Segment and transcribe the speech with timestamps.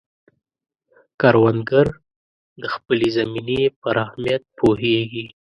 [1.19, 1.87] کروندګر
[2.61, 5.25] د خپلې زمینې پر اهمیت پوهیږي